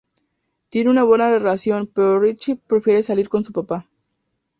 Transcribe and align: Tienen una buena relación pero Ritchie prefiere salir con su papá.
Tienen 0.69 0.89
una 0.89 1.03
buena 1.03 1.29
relación 1.29 1.85
pero 1.85 2.19
Ritchie 2.19 2.55
prefiere 2.55 3.03
salir 3.03 3.29
con 3.29 3.43
su 3.43 3.53
papá. 3.53 3.87